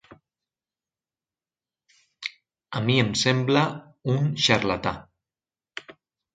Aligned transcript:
A 2.79 2.83
mi 2.87 2.97
em 3.03 3.13
sembla 3.27 3.69
un 4.17 4.27
xarlatà. 4.49 4.99